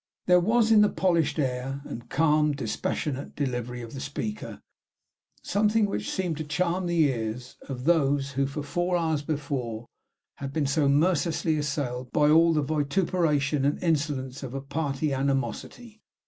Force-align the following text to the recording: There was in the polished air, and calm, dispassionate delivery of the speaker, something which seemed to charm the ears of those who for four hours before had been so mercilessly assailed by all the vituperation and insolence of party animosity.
There 0.25 0.39
was 0.39 0.71
in 0.71 0.81
the 0.81 0.89
polished 0.89 1.37
air, 1.37 1.81
and 1.85 2.09
calm, 2.09 2.53
dispassionate 2.53 3.35
delivery 3.35 3.83
of 3.83 3.93
the 3.93 3.99
speaker, 3.99 4.59
something 5.43 5.85
which 5.85 6.09
seemed 6.09 6.37
to 6.37 6.43
charm 6.43 6.87
the 6.87 7.03
ears 7.03 7.55
of 7.69 7.83
those 7.83 8.31
who 8.31 8.47
for 8.47 8.63
four 8.63 8.97
hours 8.97 9.21
before 9.21 9.85
had 10.37 10.51
been 10.53 10.65
so 10.65 10.89
mercilessly 10.89 11.55
assailed 11.55 12.11
by 12.11 12.31
all 12.31 12.51
the 12.51 12.63
vituperation 12.63 13.63
and 13.63 13.77
insolence 13.83 14.41
of 14.41 14.67
party 14.69 15.13
animosity. 15.13 16.01